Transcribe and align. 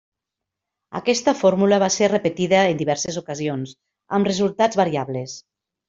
Aquesta 0.99 1.33
fórmula 1.41 1.79
va 1.85 1.91
ser 1.97 2.09
repetida 2.15 2.65
en 2.73 2.81
diverses 2.83 3.23
ocasions, 3.25 3.79
amb 4.19 4.35
resultats 4.35 4.85
variables. 4.85 5.43